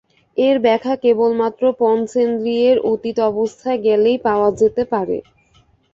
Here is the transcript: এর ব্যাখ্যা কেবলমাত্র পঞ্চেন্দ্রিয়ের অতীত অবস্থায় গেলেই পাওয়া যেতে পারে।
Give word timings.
এর 0.37 0.55
ব্যাখ্যা 0.61 0.95
কেবলমাত্র 1.03 1.63
পঞ্চেন্দ্রিয়ের 1.81 2.77
অতীত 2.91 3.17
অবস্থায় 3.31 3.79
গেলেই 3.85 4.17
পাওয়া 4.27 4.49
যেতে 4.59 4.83
পারে। 4.91 5.17